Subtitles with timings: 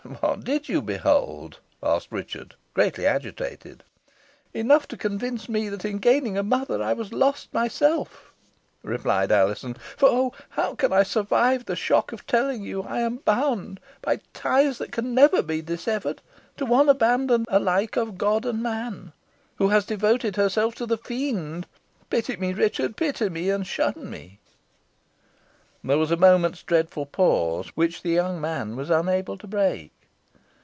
[0.19, 3.83] "What did you behold?" asked Richard, greatly agitated.
[4.53, 8.33] "Enough to convince me, that in gaining a mother I was lost myself,"
[8.83, 10.33] replied Alizon; "for oh!
[10.49, 14.91] how can I survive the shock of telling you I am bound, by ties that
[14.91, 16.21] can never be dissevered,
[16.57, 19.13] to one abandoned alike of God and man
[19.57, 21.67] who has devoted herself to the Fiend!
[22.09, 24.39] Pity me, Richard pity me, and shun me!"
[25.83, 29.91] There was a moment's dreadful pause, which the young man was unable to break.